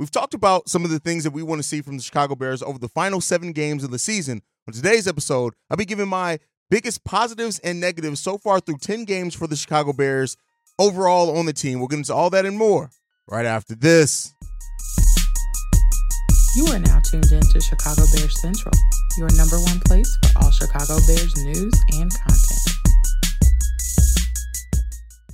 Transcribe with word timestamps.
We've 0.00 0.10
talked 0.10 0.32
about 0.32 0.66
some 0.66 0.82
of 0.82 0.90
the 0.90 0.98
things 0.98 1.24
that 1.24 1.32
we 1.32 1.42
want 1.42 1.58
to 1.58 1.62
see 1.62 1.82
from 1.82 1.98
the 1.98 2.02
Chicago 2.02 2.34
Bears 2.34 2.62
over 2.62 2.78
the 2.78 2.88
final 2.88 3.20
seven 3.20 3.52
games 3.52 3.84
of 3.84 3.90
the 3.90 3.98
season. 3.98 4.40
On 4.66 4.72
today's 4.72 5.06
episode, 5.06 5.52
I'll 5.68 5.76
be 5.76 5.84
giving 5.84 6.08
my 6.08 6.38
biggest 6.70 7.04
positives 7.04 7.58
and 7.58 7.82
negatives 7.82 8.18
so 8.18 8.38
far 8.38 8.60
through 8.60 8.78
10 8.78 9.04
games 9.04 9.34
for 9.34 9.46
the 9.46 9.56
Chicago 9.56 9.92
Bears 9.92 10.38
overall 10.78 11.36
on 11.36 11.44
the 11.44 11.52
team. 11.52 11.80
We'll 11.80 11.88
get 11.88 11.98
into 11.98 12.14
all 12.14 12.30
that 12.30 12.46
and 12.46 12.56
more 12.56 12.88
right 13.28 13.44
after 13.44 13.74
this. 13.74 14.32
You 16.56 16.64
are 16.68 16.78
now 16.78 17.00
tuned 17.00 17.30
in 17.30 17.42
to 17.42 17.60
Chicago 17.60 18.04
Bears 18.16 18.40
Central, 18.40 18.72
your 19.18 19.28
number 19.36 19.60
one 19.60 19.80
place 19.80 20.16
for 20.32 20.44
all 20.44 20.50
Chicago 20.50 20.96
Bears 21.06 21.36
news 21.44 21.74
and 21.92 22.10
content. 22.10 22.79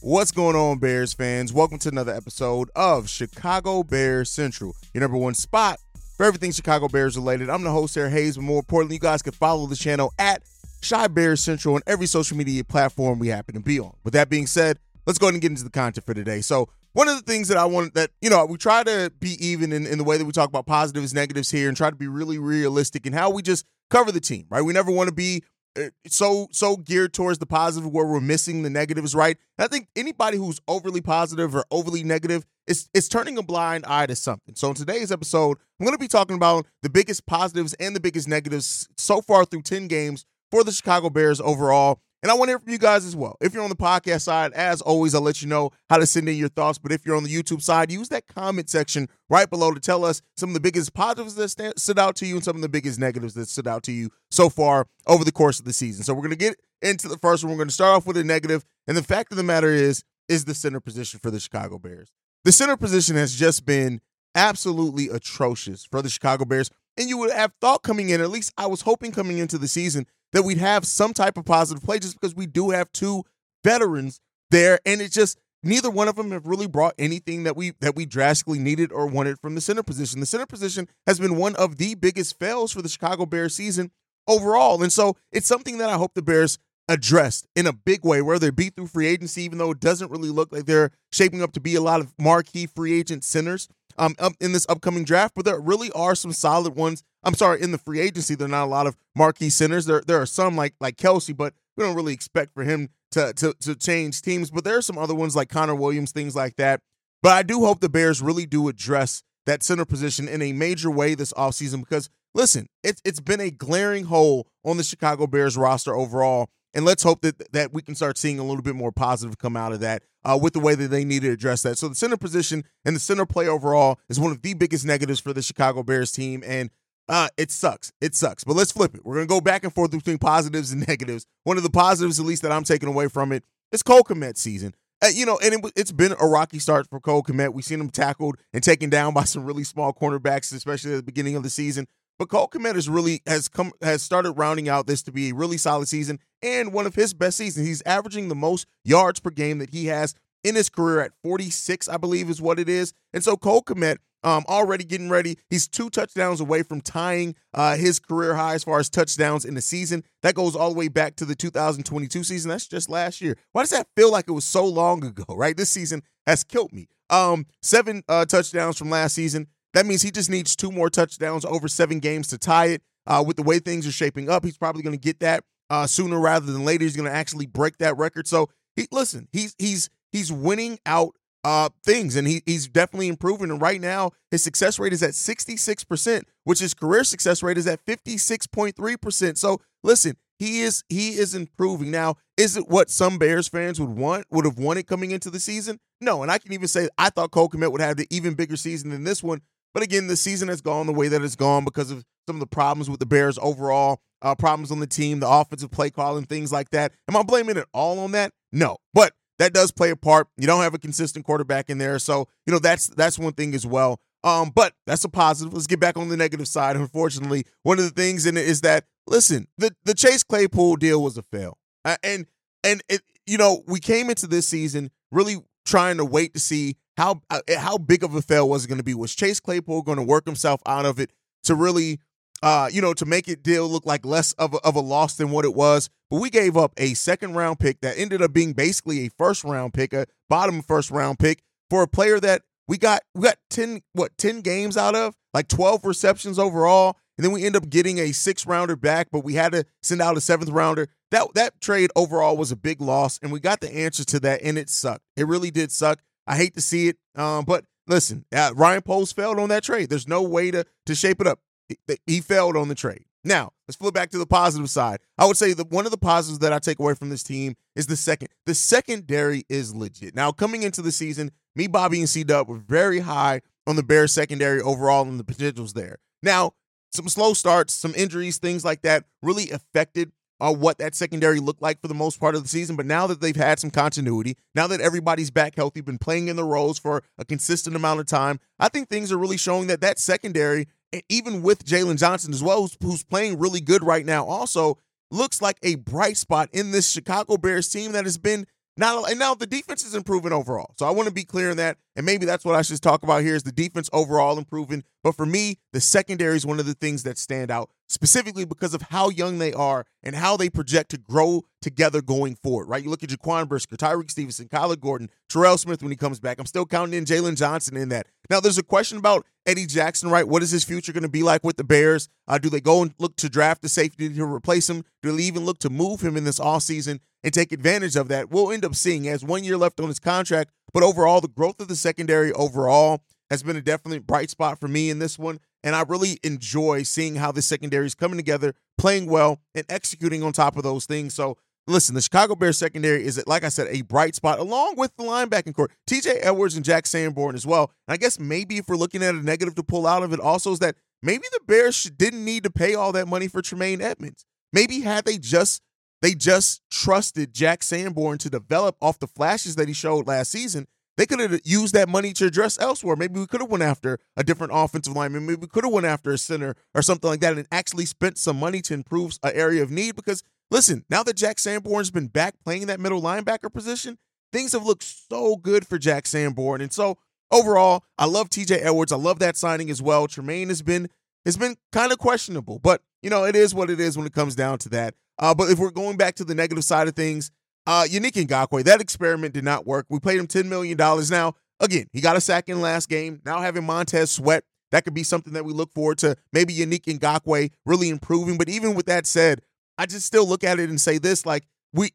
What's 0.07 0.31
going 0.31 0.55
on, 0.55 0.79
Bears 0.79 1.15
fans? 1.15 1.53
Welcome 1.53 1.81
to 1.81 1.89
another 1.89 2.15
episode 2.15 2.71
of 2.77 3.09
Chicago 3.09 3.83
Bears 3.83 4.31
Central, 4.31 4.77
your 4.95 5.01
number 5.01 5.17
one 5.17 5.35
spot 5.35 5.81
for 6.17 6.25
everything 6.25 6.53
Chicago 6.53 6.87
Bears 6.87 7.17
related. 7.17 7.51
I'm 7.51 7.65
the 7.65 7.73
host, 7.73 7.95
Sarah 7.95 8.09
Haize, 8.09 8.37
but 8.37 8.45
more 8.45 8.61
importantly, 8.61 8.95
you 8.95 9.01
guys 9.01 9.21
can 9.21 9.33
follow 9.33 9.67
the 9.67 9.75
channel 9.75 10.13
at 10.17 10.45
Chi 10.89 11.09
Bears 11.09 11.41
Central 11.41 11.75
on 11.75 11.81
every 11.89 12.07
social 12.07 12.37
media 12.37 12.63
platform 12.63 13.19
we 13.19 13.27
happen 13.27 13.57
to 13.57 13.61
be 13.61 13.81
on. 13.81 13.95
With 14.05 14.13
that 14.13 14.29
being 14.29 14.47
said, 14.47 14.79
let's 15.07 15.19
go 15.19 15.27
ahead 15.27 15.35
and 15.35 15.43
get 15.43 15.51
into 15.51 15.65
the 15.65 15.71
content 15.71 16.07
for 16.07 16.15
today. 16.15 16.41
So, 16.41 16.69
one 16.93 17.09
of 17.09 17.17
the 17.17 17.23
things 17.23 17.49
that 17.49 17.57
I 17.57 17.65
want 17.65 17.95
that, 17.95 18.13
you 18.21 18.31
know, 18.31 18.47
we 18.47 18.59
try 18.59 18.85
to 18.85 19.11
be 19.19 19.31
even 19.45 19.73
in, 19.73 19.89
in 19.89 19.99
the 19.99 20.05
way 20.05 20.19
that 20.19 20.25
we 20.25 20.31
talk 20.31 20.49
about 20.49 20.67
positives, 20.67 21.15
negatives 21.15 21.51
here, 21.51 21.67
and 21.67 21.77
try 21.77 21.91
to 21.91 21.97
be 21.97 22.07
really 22.07 22.39
realistic 22.39 23.07
in 23.07 23.13
how 23.13 23.31
we 23.31 23.43
just 23.43 23.67
cover 23.91 24.13
the 24.13 24.21
team, 24.21 24.47
right? 24.51 24.63
We 24.63 24.73
never 24.73 24.93
want 24.93 25.09
to 25.09 25.15
be 25.15 25.43
Uh, 25.77 25.91
so 26.07 26.49
so 26.53 26.77
geared 26.77 27.13
towards 27.13 27.39
the 27.39 27.47
positive 27.47 27.91
where 27.91 28.07
we're 28.07 28.21
missing 28.21 28.63
the 28.63 28.71
negatives, 28.71 29.15
right? 29.15 29.37
I 29.59 29.69
think 29.69 29.89
anybody 29.95 30.39
who's 30.39 30.61
overly 30.67 31.01
positive 31.01 31.55
or 31.55 31.65
overly 31.71 32.03
negative 32.03 32.45
is 32.67 32.89
is 32.95 33.09
turning 33.09 33.39
a 33.39 33.43
blind 33.43 33.85
eye 33.87 34.07
to 34.07 34.17
something. 34.17 34.55
So 34.55 34.69
in 34.69 34.75
today's 34.75 35.13
episode, 35.13 35.59
I'm 35.79 35.85
going 35.85 35.97
to 35.97 36.03
be 36.03 36.09
talking 36.09 36.37
about 36.37 36.67
the 36.83 36.91
biggest 36.91 37.27
positives 37.27 37.75
and 37.75 37.95
the 37.95 38.01
biggest 38.01 38.29
negatives 38.29 38.89
so 38.97 39.21
far 39.21 39.45
through 39.45 39.63
10 39.63 39.89
games 39.89 40.25
for 40.51 40.65
the 40.65 40.73
Chicago 40.73 41.11
Bears 41.11 41.41
overall. 41.41 42.01
And 42.23 42.33
I 42.33 42.35
want 42.35 42.49
to 42.49 42.53
hear 42.53 42.59
from 42.59 42.73
you 42.73 42.79
guys 42.79 43.05
as 43.05 43.15
well. 43.15 43.37
If 43.41 43.55
you're 43.55 43.63
on 43.63 43.69
the 43.69 43.77
podcast 43.77 44.23
side, 44.23 44.53
as 44.55 44.81
always, 44.81 45.15
I'll 45.15 45.21
let 45.21 45.43
you 45.43 45.49
know 45.49 45.71
how 45.91 45.99
to 45.99 46.07
send 46.07 46.29
in 46.29 46.37
your 46.37 46.49
thoughts. 46.49 46.79
But 46.79 46.91
if 46.93 47.05
you're 47.05 47.17
on 47.17 47.25
the 47.25 47.35
YouTube 47.35 47.63
side, 47.63 47.93
use 47.93 48.09
that 48.09 48.27
comment 48.27 48.71
section 48.71 49.09
right 49.29 49.49
below 49.49 49.73
to 49.73 49.81
tell 49.81 50.05
us 50.05 50.23
some 50.37 50.51
of 50.51 50.55
the 50.55 50.61
biggest 50.61 50.95
positives 50.95 51.35
that 51.35 51.79
stood 51.79 51.99
out 51.99 52.17
to 52.17 52.27
you 52.27 52.37
and 52.37 52.45
some 52.45 52.57
of 52.57 52.63
the 52.63 52.69
biggest 52.69 52.99
negatives 52.99 53.35
that 53.35 53.49
stood 53.49 53.69
out 53.69 53.83
to 53.85 53.93
you 53.93 54.11
so 54.31 54.49
far 54.49 54.87
over 55.07 55.25
the 55.25 55.33
course 55.33 55.59
of 55.59 55.67
the 55.67 55.73
season. 55.73 56.05
So 56.05 56.15
we're 56.15 56.23
going 56.23 56.31
to 56.31 56.37
get 56.37 56.57
into 56.83 57.09
the 57.09 57.19
first 57.19 57.45
one. 57.45 57.51
We're 57.53 57.59
going 57.59 57.69
to 57.69 57.75
start 57.75 57.97
off 57.97 58.07
with 58.07 58.17
a 58.17 58.25
negative, 58.25 58.65
and 58.87 58.97
the 58.97 59.03
fact 59.03 59.31
of 59.33 59.37
the 59.37 59.45
matter 59.45 59.71
is, 59.71 60.03
is 60.29 60.45
the 60.45 60.55
center 60.55 60.81
position 60.81 61.21
for 61.21 61.31
the 61.31 61.39
Chicago 61.39 61.79
Bears. 61.79 62.11
The 62.45 62.53
center 62.53 62.77
position 62.77 63.17
has 63.17 63.35
just 63.35 63.65
been 63.67 64.01
absolutely 64.35 65.09
atrocious 65.09 65.85
for 65.85 66.03
the 66.03 66.09
Chicago 66.09 66.45
Bears. 66.45 66.71
And 66.99 67.09
you 67.09 67.19
would 67.19 67.33
have 67.33 67.53
thought 67.61 67.83
coming 67.83 68.09
in, 68.09 68.21
at 68.21 68.31
least 68.31 68.53
I 68.57 68.67
was 68.67 68.83
hoping 68.83 69.13
coming 69.13 69.39
into 69.39 69.59
the 69.59 69.69
season, 69.69 70.07
that 70.33 70.43
we'd 70.43 70.59
have 70.59 70.87
some 70.87 71.13
type 71.13 71.37
of 71.37 71.45
positive 71.45 71.83
play 71.83 71.99
just 71.99 72.21
because 72.21 72.35
we 72.35 72.47
do 72.47 72.71
have 72.71 72.93
two 72.93 73.25
veterans 73.65 74.21
there. 74.51 74.79
And 74.85 75.01
it 75.01 75.13
just 75.13 75.39
neither 75.63 75.91
one 75.91 76.09
of 76.09 76.17
them 76.17 76.31
have 76.31 76.47
really 76.47 76.67
brought 76.67 76.95
anything 76.99 77.45
that 77.45 77.57
we 77.57 77.73
that 77.81 77.97
we 77.97 78.07
drastically 78.07 78.59
needed 78.59 78.93
or 78.93 79.07
wanted 79.07 79.39
from 79.41 79.55
the 79.55 79.61
center 79.61 79.83
position. 79.83 80.21
The 80.21 80.27
center 80.27 80.47
position 80.47 80.89
has 81.07 81.19
been 81.19 81.37
one 81.37 81.57
of 81.57 81.77
the 81.77 81.95
biggest 81.95 82.39
fails 82.39 82.73
for 82.73 82.83
the 82.83 82.89
Chicago 82.89 83.27
Bears 83.27 83.55
season 83.55 83.91
overall. 84.29 84.83
And 84.83 84.93
so 84.93 85.17
it's 85.33 85.47
something 85.47 85.79
that 85.79 85.91
I 85.91 85.95
hope 85.95 86.15
the 86.15 86.23
Bears 86.23 86.59
addressed 86.89 87.47
in 87.57 87.67
a 87.67 87.73
big 87.73 88.05
way, 88.05 88.23
whether 88.23 88.49
it 88.49 88.57
be 88.57 88.71
through 88.71 88.87
free 88.87 89.07
agency, 89.07 89.43
even 89.43 89.59
though 89.59 89.73
it 89.73 89.81
doesn't 89.81 90.11
really 90.11 90.31
look 90.31 90.53
like 90.53 90.67
they're 90.67 90.93
shaping 91.13 91.43
up 91.43 91.53
to 91.53 91.61
be 91.61 91.75
a 91.75 91.81
lot 91.81 92.01
of 92.01 92.15
marquee 92.19 92.67
free 92.67 92.99
agent 92.99 93.25
centers 93.25 93.69
um, 93.99 94.15
in 94.41 94.53
this 94.53 94.67
upcoming 94.69 95.05
draft, 95.05 95.35
but 95.35 95.45
there 95.45 95.59
really 95.59 95.91
are 95.93 96.15
some 96.15 96.33
solid 96.33 96.75
ones. 96.75 97.03
I'm 97.23 97.35
sorry, 97.35 97.61
in 97.61 97.73
the 97.73 97.79
free 97.79 98.01
agency, 98.01 98.35
there 98.35 98.47
are 98.47 98.51
not 98.51 98.65
a 98.65 98.71
lot 98.71 98.87
of 98.87 98.97
marquee 99.15 99.51
centers. 99.51 99.87
There, 99.87 100.03
there 100.07 100.21
are 100.21 100.27
some 100.27 100.57
like 100.57 100.75
like 100.81 100.97
Kelce, 100.97 101.37
but 101.37 101.55
we 101.77 101.85
don't 101.85 101.97
really 101.97 102.13
expect 102.13 102.55
for 102.55 102.63
him 102.65 102.89
to, 103.13 103.33
to 103.35 103.55
to 103.61 103.75
change 103.75 104.23
teams. 104.23 104.51
But 104.51 104.65
there 104.65 104.77
are 104.77 104.83
some 104.83 104.99
other 104.99 105.15
ones 105.15 105.35
like 105.35 105.49
Connor 105.49 105.75
Williams, 105.75 106.13
things 106.13 106.37
like 106.37 106.57
that. 106.57 106.81
But 107.23 107.33
I 107.33 107.43
do 107.43 107.65
hope 107.65 107.81
the 107.81 107.89
Bears 107.89 108.23
really 108.23 108.47
do 108.47 108.69
address 108.69 109.23
that 109.47 109.63
center 109.63 109.85
position 109.85 110.29
in 110.29 110.43
a 110.43 110.53
major 110.53 110.91
way 110.91 111.15
this 111.15 111.33
offseason 111.33 111.81
because 111.81 112.11
listen, 112.35 112.69
it's 112.83 113.01
it's 113.05 113.21
been 113.21 113.41
a 113.41 113.51
glaring 113.51 114.05
hole 114.05 114.47
on 114.65 114.77
the 114.77 114.85
Chicago 114.85 115.27
Bears 115.27 115.57
roster 115.57 115.95
overall. 115.95 116.51
And 116.77 116.85
let's 116.85 117.03
hope 117.03 117.23
that 117.23 117.53
that 117.53 117.73
we 117.73 117.81
can 117.81 117.95
start 117.95 118.19
seeing 118.19 118.39
a 118.39 118.45
little 118.45 118.63
bit 118.63 118.75
more 118.75 118.93
positive 118.93 119.39
come 119.39 119.57
out 119.57 119.73
of 119.73 119.81
that 119.81 120.03
uh, 120.25 120.39
with 120.41 120.53
the 120.53 120.61
way 120.61 120.75
that 120.75 120.89
they 120.89 121.07
need 121.07 121.23
to 121.23 121.31
address 121.31 121.63
that. 121.63 121.79
So 121.79 121.89
the 121.89 121.95
center 121.95 122.19
position 122.19 122.65
and 122.85 122.95
the 122.95 123.01
center 123.01 123.25
play 123.25 123.49
overall 123.49 123.99
is 124.11 124.21
one 124.21 124.31
of 124.31 124.43
the 124.43 124.53
biggest 124.53 124.85
negatives 124.85 125.19
for 125.19 125.33
the 125.33 125.41
Chicago 125.41 125.83
Bears 125.83 126.13
team, 126.13 126.45
and 126.47 126.69
uh, 127.09 127.29
it 127.39 127.51
sucks. 127.51 127.95
It 128.03 128.15
sucks. 128.15 128.45
But 128.45 128.57
let's 128.57 128.73
flip 128.73 128.95
it. 128.95 129.07
We're 129.07 129.15
gonna 129.15 129.27
go 129.27 129.41
back 129.41 129.65
and 129.65 129.73
forth 129.73 129.91
between 129.91 130.19
positives 130.19 130.71
and 130.71 130.87
negatives. 130.89 131.25
One 131.45 131.57
of 131.57 131.63
the 131.63 131.71
positives, 131.71 132.21
at 132.21 132.27
least 132.27 132.43
that 132.43 132.53
I'm 132.53 132.65
taking 132.65 132.91
away 132.91 133.09
from 133.09 133.33
it, 133.33 133.43
is 133.73 133.83
Cole 133.83 134.03
Kmet's 134.03 134.43
season. 134.43 134.75
Uh, 135.03 135.09
you 135.15 135.25
know, 135.25 135.39
and 135.43 135.55
it, 135.55 135.73
has 135.79 135.93
been 135.93 136.15
a 136.21 136.27
rocky 136.27 136.59
start 136.59 136.89
for 136.91 137.01
Cole 137.01 137.23
Kmet. 137.23 137.55
We've 137.55 137.65
seen 137.65 137.81
him 137.81 137.91
tackled 137.91 138.37
and 138.53 138.63
taken 138.63 138.91
down 138.91 139.15
by 139.15 139.25
some 139.25 139.45
really 139.45 139.65
small 139.65 139.95
cornerbacks, 139.95 140.55
especially 140.55 140.93
at 140.93 140.97
the 140.97 141.03
beginning 141.03 141.37
of 141.37 141.43
the 141.43 141.51
season. 141.51 141.87
But 142.19 142.29
Cole 142.29 142.49
Kmet 142.49 142.75
has 142.75 142.89
really 142.89 143.23
has 143.27 143.49
come 143.49 143.73
has 143.83 144.03
started 144.03 144.33
rounding 144.33 144.69
out 144.69 144.87
this 144.87 145.03
to 145.03 145.13
be 145.13 145.31
a 145.31 145.35
really 145.35 145.59
solid 145.59 145.89
season 145.89 146.19
and 146.43 146.73
one 146.73 146.87
of 146.87 146.95
his 146.95 147.15
best 147.15 147.37
seasons. 147.37 147.67
He's 147.67 147.83
averaging 147.83 148.29
the 148.29 148.35
most 148.35 148.67
yards 148.85 149.21
per 149.21 149.31
game 149.31 149.59
that 149.59 149.71
he 149.71 149.87
has 149.87 150.15
in 150.45 150.55
his 150.55 150.69
career 150.69 151.01
at 151.01 151.13
46, 151.25 151.89
I 151.89 151.97
believe 151.97 152.31
is 152.31 152.41
what 152.41 152.61
it 152.61 152.69
is. 152.69 152.93
And 153.13 153.25
so 153.25 153.37
Cole 153.37 153.63
Kmet 153.63 153.99
um, 154.23 154.45
already 154.49 154.85
getting 154.85 155.09
ready. 155.09 155.39
He's 155.51 155.69
two 155.69 155.91
touchdowns 155.91 156.41
away 156.41 156.63
from 156.63 156.81
tying 156.81 157.37
uh, 157.55 157.77
his 157.77 157.99
career 157.99 158.35
high 158.35 158.55
as 158.55 158.65
far 158.65 158.79
as 158.79 158.91
touchdowns 158.91 159.45
in 159.45 159.55
the 159.55 159.61
season. 159.61 160.05
That 160.23 160.35
goes 160.35 160.57
all 160.57 160.71
the 160.71 160.79
way 160.79 160.89
back 160.89 161.17
to 161.17 161.25
the 161.25 161.35
2022 161.35 162.25
season. 162.25 162.49
That's 162.49 162.67
just 162.67 162.91
last 162.91 163.21
year. 163.21 163.37
Why 163.53 163.63
does 163.63 163.71
that 163.71 163.87
feel 163.97 164.11
like 164.11 164.27
it 164.29 164.33
was 164.33 164.45
so 164.45 164.65
long 164.65 165.05
ago, 165.05 165.25
right? 165.37 165.57
This 165.57 165.71
season 165.71 166.03
has 166.27 166.43
killed 166.45 166.73
me. 166.73 166.89
Um, 167.09 167.47
seven 167.63 168.03
uh, 168.09 168.25
touchdowns 168.25 168.79
from 168.79 168.91
last 168.91 169.15
season. 169.15 169.47
That 169.77 169.85
means 169.85 170.01
he 170.01 170.11
just 170.11 170.31
needs 170.31 170.57
two 170.57 170.73
more 170.73 170.89
touchdowns 170.89 171.45
over 171.45 171.69
seven 171.69 171.99
games 171.99 172.29
to 172.29 172.39
tie 172.39 172.69
it. 172.69 172.83
Uh, 173.07 173.23
with 173.25 173.37
the 173.37 173.43
way 173.43 173.59
things 173.59 173.87
are 173.87 173.93
shaping 173.93 174.31
up, 174.31 174.43
he's 174.43 174.57
probably 174.57 174.83
going 174.83 174.97
to 174.97 174.99
get 174.99 175.21
that 175.21 175.45
uh, 175.69 175.87
sooner 175.87 176.19
rather 176.19 176.51
than 176.51 176.65
later. 176.65 176.85
He's 176.85 176.97
going 176.97 177.11
to 177.11 177.15
actually 177.15 177.45
break 177.45 177.77
that 177.77 177.95
record. 177.99 178.27
So 178.27 178.49
he 178.75 178.89
listen, 178.91 179.29
he's 179.33 179.55
he's 179.59 179.91
he's 180.13 180.33
winning 180.33 180.79
out 180.87 181.15
uh, 181.45 181.69
things, 181.85 182.17
and 182.17 182.27
he 182.27 182.43
he's 182.47 182.69
definitely 182.69 183.09
improving. 183.09 183.51
And 183.51 183.61
right 183.61 183.79
now, 183.79 184.13
his 184.31 184.43
success 184.43 184.79
rate 184.79 184.95
is 184.95 185.03
at 185.03 185.15
sixty 185.15 185.59
six 185.59 185.85
percent, 185.85 186.27
which 186.45 186.61
his 186.61 186.73
career 186.73 187.05
success 187.05 187.43
rate 187.43 187.59
is 187.59 187.67
at 187.67 187.85
fifty 187.85 188.17
six 188.17 188.47
point 188.47 188.77
three 188.77 188.97
percent. 188.97 189.37
So 189.37 189.61
listen, 189.85 190.17
he 190.39 190.63
is 190.63 190.85
he 190.89 191.11
is 191.11 191.35
improving. 191.35 191.91
Now, 191.91 192.15
is 192.39 192.57
it 192.57 192.67
what 192.67 192.89
some 192.89 193.19
Bears 193.19 193.47
fans 193.47 193.79
would 193.79 193.91
want 193.91 194.25
would 194.31 194.47
have 194.47 194.59
wanted 194.59 194.87
coming 194.87 195.11
into 195.11 195.29
the 195.29 195.39
season? 195.39 195.81
No, 196.01 196.23
and 196.23 196.33
I 196.33 196.39
can 196.39 196.55
even 196.55 196.67
say 196.67 196.89
I 196.97 197.11
thought 197.11 197.31
Cole 197.31 197.51
Kmet 197.51 197.71
would 197.71 197.83
have 197.83 197.99
the 197.99 198.07
even 198.11 198.33
bigger 198.33 198.57
season 198.57 198.89
than 198.89 199.05
this 199.05 199.23
one. 199.23 199.43
But 199.75 199.83
again, 199.83 200.07
the 200.07 200.17
season 200.17 200.49
has 200.49 200.61
gone 200.61 200.87
the 200.87 200.93
way 200.93 201.09
that 201.09 201.23
it's 201.23 201.37
gone 201.37 201.65
because 201.65 201.91
of 201.91 202.05
some 202.27 202.37
of 202.37 202.41
the 202.41 202.47
problems 202.47 202.89
with 202.91 203.01
the 203.01 203.07
Bears 203.07 203.39
overall, 203.41 204.01
uh, 204.23 204.35
problems 204.35 204.71
on 204.71 204.81
the 204.81 204.87
team, 204.87 205.21
the 205.21 205.29
offensive 205.29 205.71
play 205.71 205.91
call, 205.91 206.17
and 206.17 206.29
things 206.29 206.53
like 206.53 206.71
that. 206.71 206.93
Am 207.09 207.17
I 207.17 207.23
blaming 207.23 207.57
it 207.57 207.67
all 207.73 207.99
on 208.01 208.13
that? 208.13 208.33
No, 208.53 208.79
but 208.95 209.13
that 209.39 209.53
does 209.53 209.71
play 209.71 209.91
a 209.91 209.97
part. 209.97 210.29
You 210.37 210.47
don't 210.47 210.63
have 210.63 210.75
a 210.75 210.79
consistent 210.79 211.25
quarterback 211.25 211.69
in 211.69 211.79
there, 211.79 211.99
so 211.99 212.29
you 212.47 212.53
know 212.53 212.59
that's 212.59 212.87
that's 212.89 213.19
one 213.19 213.35
thing 213.35 213.55
as 213.55 213.67
well. 213.67 214.01
Um, 214.25 214.51
but 214.55 214.73
that's 214.87 215.05
a 215.05 215.09
positive. 215.09 215.53
Let's 215.53 215.67
get 215.67 215.79
back 215.79 215.97
on 215.97 216.09
the 216.09 216.17
negative 216.17 216.49
side. 216.49 216.77
Unfortunately, 216.77 217.45
one 217.63 217.79
of 217.79 217.85
the 217.85 217.91
things 217.91 218.27
in 218.27 218.37
it 218.37 218.47
is 218.47 218.63
that 218.63 218.85
listen, 219.07 219.47
the 219.59 219.75
the 219.85 219.95
Chase 219.95 220.23
Claypool 220.23 220.77
deal 220.77 221.03
was 221.03 221.17
a 221.17 221.23
fail, 221.23 221.59
uh, 221.85 221.97
and 222.03 222.27
and 222.65 222.83
it 222.89 223.03
you 223.27 223.39
know 223.39 223.63
we 223.67 223.79
came 223.79 224.11
into 224.11 224.27
this 224.27 224.49
season 224.49 224.91
really 225.13 225.37
trying 225.67 225.99
to 225.99 226.05
wait 226.05 226.33
to 226.35 226.41
see 226.41 226.77
how 226.97 227.21
uh, 227.29 227.41
how 227.59 227.77
big 227.77 228.03
of 228.03 228.15
a 228.15 228.23
fail 228.23 228.49
was 228.49 228.65
it 228.65 228.69
going 228.69 228.79
to 228.79 228.85
be? 228.85 228.95
Was 228.95 229.15
Chase 229.15 229.41
Claypool 229.41 229.83
going 229.83 229.99
to 229.99 230.05
work 230.05 230.25
himself 230.25 230.63
out 230.65 230.87
of 230.87 230.99
it 230.99 231.11
to 231.45 231.55
really, 231.55 232.01
uh, 232.43 232.71
you 232.73 232.81
know, 232.81 232.95
to 232.95 233.05
make 233.05 233.29
it 233.29 233.43
deal 233.43 233.69
look 233.69 233.85
like 233.85 234.07
less 234.07 234.33
of 234.35 234.55
a, 234.55 234.59
of 234.59 234.77
a 234.77 234.81
loss 234.81 235.17
than 235.17 235.31
what 235.31 235.45
it 235.45 235.55
was? 235.55 235.91
But 236.11 236.21
we 236.21 236.31
gave 236.31 236.57
up 236.57 236.73
a 236.79 236.95
second 236.95 237.35
round 237.35 237.59
pick 237.59 237.81
that 237.83 237.99
ended 237.99 238.23
up 238.23 238.33
being 238.33 238.55
basically 238.55 239.07
a 239.07 239.11
first 239.11 239.45
round 239.45 239.75
pick, 239.75 239.93
a 239.93 240.07
bottom 240.31 240.63
first 240.63 240.91
round 240.91 241.19
pick 241.19 241.43
for 241.69 241.83
a 241.83 241.89
player 241.89 242.19
that 242.21 242.43
we 242.69 242.79
got 242.79 243.03
we 243.15 243.23
got 243.23 243.39
10 243.51 243.83
what 243.93 244.17
10 244.19 244.41
games 244.41 244.77
out 244.77 244.95
of 244.95 245.15
like 245.35 245.49
12 245.49 245.85
receptions 245.85 246.39
overall 246.39 246.97
and 247.19 247.25
then 247.25 247.33
we 247.33 247.45
end 247.45 247.57
up 247.57 247.69
getting 247.69 247.99
a 247.99 248.13
six 248.13 248.47
rounder 248.47 248.77
back 248.77 249.09
but 249.11 249.25
we 249.25 249.35
had 249.35 249.53
to 249.53 249.65
send 249.83 250.01
out 250.03 250.17
a 250.17 250.21
seventh 250.21 250.51
rounder 250.51 250.89
that 251.11 251.35
that 251.35 251.61
trade 251.61 251.91
overall 251.97 252.37
was 252.37 252.53
a 252.53 252.57
big 252.57 252.81
loss 252.81 253.19
and 253.23 253.31
we 253.33 253.41
got 253.41 253.61
the 253.61 253.75
answer 253.75 254.05
to 254.05 254.21
that 254.21 254.41
and 254.43 254.59
it 254.59 254.69
sucked 254.69 255.03
it 255.17 255.27
really 255.27 255.51
did 255.51 255.71
suck 255.71 256.01
I 256.27 256.37
hate 256.37 256.55
to 256.55 256.61
see 256.61 256.89
it, 256.89 256.99
um, 257.15 257.45
but 257.45 257.65
listen, 257.87 258.25
uh, 258.35 258.53
Ryan 258.55 258.83
Poles 258.83 259.13
failed 259.13 259.39
on 259.39 259.49
that 259.51 259.63
trade. 259.63 259.89
There's 259.89 260.09
no 260.09 260.23
way 260.23 260.51
to 260.51 260.65
to 260.87 260.95
shape 260.95 261.21
it 261.21 261.27
up. 261.27 261.41
He, 261.69 261.77
he 262.07 262.21
failed 262.21 262.57
on 262.57 262.69
the 262.69 262.75
trade. 262.75 263.05
Now, 263.25 263.53
let's 263.67 263.77
flip 263.77 263.95
back 263.95 264.11
to 264.11 264.19
the 264.19 264.27
positive 264.27 264.71
side. 264.71 265.01
I 265.19 265.27
would 265.27 265.37
say 265.37 265.53
that 265.53 265.71
one 265.71 265.85
of 265.85 265.91
the 265.91 265.99
positives 265.99 266.39
that 266.41 266.53
I 266.53 266.61
take 266.61 266.79
away 266.79 266.95
from 266.95 267.11
this 267.11 267.25
team 267.25 267.57
is 267.75 267.89
the 267.89 267.97
second. 267.97 268.29
The 268.45 268.55
secondary 268.55 269.45
is 269.49 269.75
legit. 269.75 270.15
Now, 270.15 270.31
coming 270.31 270.63
into 270.63 270.81
the 270.81 270.93
season, 270.93 271.33
me, 271.57 271.67
Bobby, 271.67 271.99
and 271.99 272.09
C 272.09 272.23
Dub 272.23 272.49
were 272.49 272.59
very 272.59 273.01
high 273.01 273.41
on 273.67 273.75
the 273.75 273.83
Bears 273.83 274.13
secondary 274.13 274.61
overall 274.61 275.03
and 275.03 275.19
the 275.19 275.25
potentials 275.25 275.73
there. 275.73 275.99
Now, 276.23 276.53
some 276.93 277.09
slow 277.09 277.35
starts, 277.35 277.75
some 277.75 277.95
injuries, 277.97 278.39
things 278.39 278.65
like 278.65 278.83
that 278.83 279.05
really 279.23 279.51
affected 279.51 280.13
uh, 280.41 280.53
what 280.53 280.79
that 280.79 280.95
secondary 280.95 281.41
looked 281.41 281.63
like 281.63 281.81
for 281.81 281.89
the 281.89 281.95
most 281.95 282.21
part 282.21 282.35
of 282.35 282.43
the 282.43 282.49
season. 282.49 282.77
But 282.77 282.87
now 282.87 283.07
that 283.07 283.21
they've 283.21 283.37
had 283.37 283.59
some 283.59 283.71
continuity, 283.71 284.37
now 284.55 284.67
that 284.67 284.81
everybody's 284.81 285.31
back 285.31 285.57
healthy, 285.57 285.81
been 285.81 285.99
playing 285.99 286.29
in 286.29 286.37
the 286.37 286.45
roles 286.45 286.79
for 286.79 287.03
a 287.19 287.25
consistent 287.25 287.77
amount 287.77 288.01
of 288.01 288.07
time, 288.07 288.41
I 288.59 288.69
think 288.69 288.89
things 288.89 289.13
are 289.13 289.19
really 289.19 289.37
showing 289.37 289.67
that 289.69 289.81
that 289.81 289.99
secondary, 289.99 290.69
even 291.09 291.43
with 291.43 291.65
Jaylon 291.65 291.99
Johnson 291.99 292.33
as 292.33 292.43
well, 292.43 292.63
who's, 292.63 292.77
who's 292.83 293.05
playing 293.05 293.39
really 293.39 293.61
good 293.61 293.83
right 293.83 294.05
now, 294.05 294.25
also 294.25 294.79
looks 295.11 295.41
like 295.41 295.59
a 295.63 295.77
bright 295.77 296.17
spot 296.17 296.49
in 296.53 296.73
this 296.73 296.91
Chicago 296.91 297.37
Bears 297.37 297.69
team 297.69 297.93
that 297.93 298.05
has 298.05 298.19
been 298.19 298.47
not 298.77 299.11
and 299.11 299.19
now 299.19 299.35
the 299.35 299.47
defense 299.47 299.85
is 299.85 299.95
improving 299.95 300.33
overall. 300.33 300.75
So 300.77 300.87
I 300.87 300.91
want 300.91 301.09
to 301.09 301.15
be 301.15 301.25
clear 301.25 301.51
in 301.51 301.57
that. 301.57 301.79
And 301.97 302.05
maybe 302.05 302.27
that's 302.27 302.45
what 302.45 302.55
I 302.55 302.63
should 302.63 302.81
talk 302.83 303.03
about 303.03 303.23
here 303.23 303.35
is 303.35 303.43
the 303.43 303.53
defense 303.53 303.89
overall 303.93 304.37
improving. 304.37 304.85
But 305.03 305.17
for 305.17 305.25
me, 305.25 305.59
the 305.73 305.81
secondary 305.81 306.37
is 306.37 306.45
one 306.45 306.61
of 306.61 306.67
the 306.67 306.75
things 306.75 307.03
that 307.05 307.17
stand 307.17 307.51
out 307.51 307.71
specifically 307.89 308.45
because 308.45 308.75
of 308.75 308.83
how 308.83 309.09
young 309.09 309.39
they 309.39 309.53
are 309.53 309.87
and 310.03 310.15
how 310.15 310.37
they 310.37 310.51
project 310.51 310.91
to 310.91 310.99
grow 310.99 311.43
together 311.63 312.03
going 312.03 312.37
forward, 312.37 312.69
right? 312.69 312.83
You 312.83 312.91
look 312.91 313.03
at 313.03 313.09
Jaquan 313.09 313.49
Brisker, 313.49 313.77
Tyrique 313.77 314.11
Stevenson, 314.11 314.49
Kyler 314.49 314.79
Gordon, 314.79 315.09
Terrell 315.29 315.57
Smith 315.57 315.83
when 315.83 315.91
he 315.91 315.97
comes 315.97 316.21
back. 316.21 316.39
I'm 316.39 316.47
still 316.47 316.67
counting 316.67 316.99
in 316.99 317.05
Jaylon 317.05 317.37
Johnson 317.37 317.77
in 317.77 317.89
that. 317.91 318.07
Now, 318.29 318.41
there's 318.41 318.59
a 318.59 318.63
question 318.63 318.99
about 318.99 319.25
Eddie 319.47 319.67
Jackson, 319.67 320.11
right? 320.11 320.27
What 320.27 320.43
is 320.43 320.51
his 320.51 320.65
future 320.65 320.93
going 320.93 321.05
to 321.05 321.09
be 321.09 321.23
like 321.23 321.45
with 321.45 321.57
the 321.57 321.65
Bears? 321.65 322.09
Uh, 322.27 322.39
do 322.39 322.51
they 322.51 322.61
go 322.61 322.83
and 322.83 322.93
look 322.99 323.17
to 323.17 323.29
draft 323.29 323.65
a 323.65 323.69
safety 323.69 324.13
to 324.13 324.25
replace 324.25 324.69
him? 324.69 324.85
Do 325.03 325.13
they 325.13 325.23
even 325.23 325.45
look 325.45 325.61
to 325.61 325.71
move 325.71 326.01
him 326.01 326.17
in 326.17 326.25
this 326.25 326.41
offseason 326.41 326.99
and 327.23 327.33
take 327.33 327.53
advantage 327.53 327.95
of 327.95 328.09
that? 328.09 328.31
We'll 328.31 328.51
end 328.51 328.65
up 328.65 328.75
seeing 328.75 329.07
as 329.07 329.25
one 329.25 329.45
year 329.45 329.57
left 329.57 329.79
on 329.81 329.87
his 329.87 330.01
contract. 330.01 330.51
But 330.75 330.83
overall, 330.83 331.21
the 331.21 331.29
growth 331.29 331.61
of 331.61 331.69
the 331.69 331.77
secondary 331.77 332.33
overall 332.33 333.03
has 333.31 333.43
been 333.43 333.57
a 333.57 333.63
definite 333.63 334.07
bright 334.07 334.31
spot 334.31 334.59
for 334.59 334.69
me 334.69 334.91
in 334.91 334.99
this 334.99 335.19
one. 335.19 335.39
And 335.63 335.75
I 335.75 335.83
really 335.83 336.19
enjoy 336.23 336.83
seeing 336.83 337.17
how 337.17 337.33
the 337.33 337.43
secondary 337.43 337.87
is 337.87 337.95
coming 337.95 338.19
together, 338.19 338.55
playing 338.79 339.07
well, 339.07 339.41
and 339.55 339.65
executing 339.69 340.23
on 340.23 340.33
top 340.33 340.57
of 340.57 340.63
those 340.63 340.87
things. 340.87 341.15
So, 341.15 341.39
listen, 341.67 341.95
the 341.95 342.03
Chicago 342.03 342.35
Bears 342.35 342.59
secondary 342.59 343.05
is, 343.05 343.23
like 343.27 343.45
I 343.45 343.49
said, 343.49 343.69
a 343.71 343.83
bright 343.83 344.15
spot 344.15 344.39
along 344.39 344.75
with 344.77 344.97
the 344.97 345.05
linebacking 345.05 345.55
corps. 345.55 345.71
TJ 345.89 346.19
Edwards 346.21 346.57
and 346.57 346.65
Jack 346.65 346.87
Sanborn 346.87 347.35
as 347.35 347.47
well. 347.47 347.73
And 347.87 347.95
I 347.95 347.97
guess 347.97 348.19
maybe 348.19 348.59
if 348.59 348.69
we're 348.69 348.77
looking 348.77 349.03
at 349.03 349.15
a 349.15 349.23
negative 349.23 349.55
to 349.57 349.63
pull 349.63 349.87
out 349.87 350.03
of 350.03 350.13
it 350.13 350.21
also 350.21 350.53
is 350.53 350.59
that 350.61 350.77
maybe 351.03 351.25
the 351.33 351.41
Bears 351.47 351.85
didn't 351.85 352.25
need 352.25 352.45
to 352.45 352.51
pay 352.51 352.75
all 352.75 352.93
that 352.93 353.09
money 353.09 353.29
for 353.29 353.43
Tremaine 353.43 353.81
Edmunds. 353.81 354.25
Maybe 354.53 354.81
had 354.81 355.05
they 355.05 355.19
just 355.19 355.63
they 356.03 356.15
just 356.15 356.63
trusted 356.71 357.33
Jack 357.33 357.63
Sanborn 357.63 358.19
to 358.19 358.31
develop 358.31 358.77
off 358.81 358.99
the 358.99 359.07
flashes 359.07 359.57
that 359.57 359.67
he 359.67 359.75
showed 359.75 360.07
last 360.07 360.31
season, 360.31 360.67
they 360.97 361.07
could 361.07 361.21
have 361.21 361.41
used 361.45 361.75
that 361.75 361.89
money 361.89 362.13
to 362.15 362.27
address 362.27 362.59
elsewhere. 362.59 362.97
Maybe 362.97 363.21
we 363.21 363.27
could 363.27 363.41
have 363.41 363.51
went 363.51 363.63
after 363.63 363.99
a 364.17 364.25
different 364.25 364.53
offensive 364.55 364.95
lineman. 364.95 365.27
Maybe 365.27 365.41
we 365.41 365.47
could 365.47 365.65
have 365.65 365.73
went 365.73 365.87
after 365.87 366.11
a 366.11 366.19
center 366.19 366.55
or 366.75 366.83
something 366.83 367.09
like 367.09 367.21
that 367.21 367.37
and 367.37 367.47
actually 367.53 367.87
spent 367.87 368.19
some 368.19 368.39
money 368.39 368.63
to 368.63 368.75
improve 368.75 369.19
an 369.23 369.33
area 369.35 369.63
of 369.63 369.71
need. 369.71 369.97
Because 369.97 370.23
listen, 370.51 370.85
now 370.89 371.03
that 371.03 371.17
Jack 371.17 371.39
Sanborn's 371.39 371.91
been 371.91 372.09
back 372.09 372.35
playing 372.45 372.67
that 372.67 372.81
middle 372.81 373.03
linebacker 373.03 373.53
position, 373.53 373.99
things 374.33 374.53
have 374.53 374.65
looked 374.65 374.83
so 374.83 375.37
good 375.37 375.67
for 375.67 375.79
Jack 375.79 376.07
Sanborn. 376.07 376.61
And 376.61 376.73
so 376.73 376.99
overall, 377.31 377.85
I 377.99 378.07
love 378.07 378.31
TJ 378.31 378.59
Edwards. 378.63 378.93
I 378.93 378.97
love 378.97 379.19
that 379.21 379.37
signing 379.37 379.71
as 379.71 379.83
well. 379.83 380.07
Tremaine 380.07 380.49
has 380.49 380.63
been 380.63 380.89
has 381.25 381.37
been 381.37 381.57
kind 381.73 381.91
of 381.91 381.99
questionable, 381.99 382.61
but 382.61 382.83
you 383.03 383.11
know, 383.11 383.25
it 383.25 383.35
is 383.35 383.55
what 383.55 383.69
it 383.71 383.81
is 383.81 383.97
when 383.97 384.07
it 384.07 384.13
comes 384.13 384.37
down 384.37 384.59
to 384.59 384.69
that. 384.71 384.95
Uh, 385.19 385.35
but 385.35 385.51
if 385.51 385.59
we're 385.59 385.71
going 385.71 385.97
back 385.97 386.15
to 386.17 386.25
the 386.25 386.35
negative 386.35 386.65
side 386.65 386.89
of 386.89 386.95
things, 386.95 387.31
uh, 387.67 387.85
Yannick 387.89 388.13
Ngakoue, 388.13 388.65
that 388.65 388.81
experiment 388.81 389.35
did 389.35 389.45
not 389.45 389.67
work. 389.67 389.87
We 389.89 389.99
paid 389.99 390.19
him 390.19 390.29
$10 390.29 390.47
million. 390.47 390.77
Now, 390.77 391.35
again, 391.59 391.87
he 391.93 392.01
got 392.01 392.17
a 392.17 392.21
sack 392.21 392.49
in 392.49 392.61
last 392.61 392.89
game. 392.89 393.21
Now 393.25 393.41
having 393.41 393.65
Montez 393.65 394.13
Sweat, 394.13 394.45
that 394.71 394.85
could 394.85 394.95
be 394.95 395.03
something 395.03 395.33
that 395.33 395.45
we 395.45 395.53
look 395.53 395.73
forward 395.73 395.99
to. 395.99 396.17
Maybe 396.33 396.55
Yannick 396.55 396.85
Ngakoue 396.85 397.51
really 397.65 397.89
improving. 397.89 398.39
But 398.39 398.49
even 398.49 398.75
with 398.75 398.87
that 398.87 399.07
said, 399.07 399.43
I 399.79 399.87
just 399.87 400.07
still 400.07 400.27
look 400.27 400.45
at 400.45 400.59
it 400.59 400.69
and 400.69 400.81
say 400.81 400.99
this: 400.99 401.27
like 401.27 401.45
we 401.73 401.91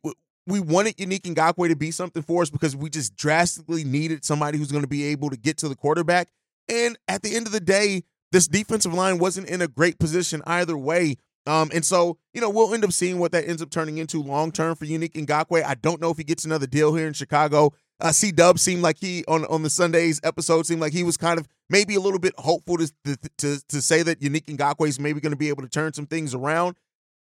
we 0.48 0.60
wanted 0.60 0.98
Yannick 0.98 1.22
Ngakoue 1.22 1.70
to 1.70 1.76
be 1.76 1.92
something 1.92 2.24
for 2.24 2.42
us 2.42 2.50
because 2.50 2.76
we 2.76 2.90
just 2.90 3.16
drastically 3.16 3.84
needed 3.84 4.26
somebody 4.26 4.58
who's 4.58 4.72
going 4.72 4.84
to 4.84 4.88
be 4.90 5.06
able 5.06 5.30
to 5.30 5.38
get 5.38 5.58
to 5.60 5.70
the 5.70 5.76
quarterback. 5.76 6.30
And 6.70 6.98
at 7.08 7.22
the 7.22 7.36
end 7.36 7.48
of 7.48 7.54
the 7.54 7.60
day, 7.60 8.04
this 8.32 8.48
defensive 8.48 8.94
line 8.94 9.20
wasn't 9.20 9.50
in 9.50 9.62
a 9.62 9.68
great 9.68 10.00
position 10.00 10.42
either 10.46 10.78
way. 10.78 11.18
Um, 11.48 11.72
and 11.74 11.84
so, 11.84 12.18
you 12.34 12.42
know, 12.42 12.50
we'll 12.50 12.74
end 12.74 12.84
up 12.84 12.92
seeing 12.92 13.18
what 13.18 13.32
that 13.32 13.48
ends 13.48 13.62
up 13.62 13.72
turning 13.72 13.98
into 13.98 14.22
long 14.22 14.52
term 14.52 14.76
for 14.76 14.86
Yannick 14.86 15.14
Ngakoue. 15.14 15.64
I 15.64 15.76
don't 15.76 16.02
know 16.02 16.12
if 16.12 16.18
he 16.18 16.24
gets 16.24 16.46
another 16.46 16.68
deal 16.68 16.94
here 16.96 17.08
in 17.08 17.14
Chicago. 17.14 17.74
Uh, 18.00 18.12
C 18.12 18.32
Dub 18.32 18.58
seemed 18.58 18.82
like 18.82 18.98
he 19.00 19.24
on 19.28 19.46
on 19.46 19.64
the 19.64 19.70
Sunday's 19.70 20.20
episode 20.24 20.66
seemed 20.66 20.82
like 20.82 20.94
he 20.94 21.04
was 21.04 21.18
kind 21.18 21.40
of 21.40 21.48
maybe 21.70 21.96
a 21.96 22.00
little 22.00 22.20
bit 22.20 22.34
hopeful 22.38 22.78
to 22.78 22.92
to 23.06 23.18
to, 23.38 23.68
to 23.68 23.82
say 23.82 24.02
that 24.04 24.20
Yannick 24.22 24.46
Ngakoue 24.46 24.88
is 24.88 25.00
maybe 25.00 25.20
going 25.20 25.32
to 25.34 25.38
be 25.38 25.50
able 25.50 25.64
to 25.64 25.70
turn 25.70 25.94
some 25.94 26.06
things 26.06 26.34
around. 26.34 26.78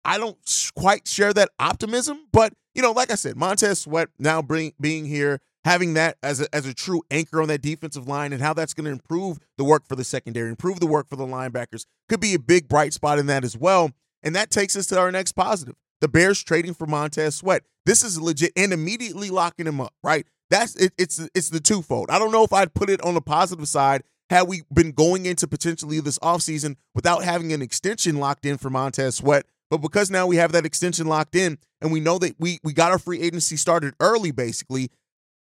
I 0.06 0.18
don't 0.18 0.38
quite 0.76 1.08
share 1.08 1.32
that 1.34 1.50
optimism, 1.58 2.28
but 2.32 2.54
you 2.74 2.82
know, 2.82 2.92
like 2.92 3.10
I 3.10 3.16
said, 3.16 3.36
Montez 3.36 3.80
Sweat 3.80 4.08
now 4.18 4.40
bring, 4.40 4.72
being 4.80 5.04
here, 5.04 5.40
having 5.64 5.94
that 5.94 6.16
as 6.22 6.40
a, 6.40 6.54
as 6.54 6.64
a 6.64 6.72
true 6.72 7.02
anchor 7.10 7.42
on 7.42 7.48
that 7.48 7.60
defensive 7.60 8.06
line, 8.06 8.32
and 8.32 8.40
how 8.40 8.52
that's 8.52 8.72
going 8.72 8.84
to 8.84 8.92
improve 8.92 9.40
the 9.58 9.64
work 9.64 9.88
for 9.88 9.96
the 9.96 10.04
secondary, 10.04 10.48
improve 10.48 10.78
the 10.78 10.86
work 10.86 11.08
for 11.08 11.16
the 11.16 11.26
linebackers, 11.26 11.86
could 12.08 12.20
be 12.20 12.34
a 12.34 12.38
big 12.38 12.68
bright 12.68 12.92
spot 12.92 13.18
in 13.18 13.26
that 13.26 13.44
as 13.44 13.56
well. 13.56 13.90
And 14.22 14.34
that 14.36 14.50
takes 14.50 14.76
us 14.76 14.86
to 14.86 14.98
our 14.98 15.10
next 15.10 15.32
positive. 15.32 15.74
The 16.00 16.08
Bears 16.08 16.42
trading 16.42 16.74
for 16.74 16.86
Montez 16.86 17.36
Sweat. 17.36 17.62
This 17.84 18.04
is 18.04 18.20
legit 18.20 18.52
and 18.56 18.72
immediately 18.72 19.30
locking 19.30 19.66
him 19.66 19.80
up, 19.80 19.94
right? 20.04 20.26
That's 20.50 20.76
it, 20.76 20.92
it's 20.96 21.18
it's 21.34 21.50
the 21.50 21.60
twofold. 21.60 22.10
I 22.10 22.18
don't 22.20 22.30
know 22.30 22.44
if 22.44 22.52
I'd 22.52 22.74
put 22.74 22.90
it 22.90 23.00
on 23.02 23.14
the 23.14 23.20
positive 23.20 23.66
side 23.66 24.02
had 24.30 24.42
we 24.42 24.62
been 24.72 24.92
going 24.92 25.26
into 25.26 25.46
potentially 25.46 26.00
this 26.00 26.18
offseason 26.18 26.76
without 26.94 27.24
having 27.24 27.52
an 27.52 27.62
extension 27.62 28.16
locked 28.18 28.44
in 28.44 28.58
for 28.58 28.70
Montez 28.70 29.16
Sweat. 29.16 29.46
But 29.70 29.78
because 29.78 30.10
now 30.10 30.26
we 30.26 30.36
have 30.36 30.52
that 30.52 30.66
extension 30.66 31.06
locked 31.06 31.34
in 31.34 31.58
and 31.80 31.92
we 31.92 32.00
know 32.00 32.18
that 32.18 32.36
we 32.38 32.58
we 32.62 32.72
got 32.72 32.92
our 32.92 32.98
free 32.98 33.20
agency 33.20 33.56
started 33.56 33.94
early, 34.00 34.30
basically, 34.30 34.90